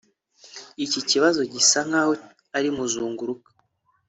Iki 0.85 0.99
kibazo 1.09 1.41
gisa 1.53 1.79
nkaho 1.87 2.13
ari 2.57 2.69
muzunguruka 2.75 3.49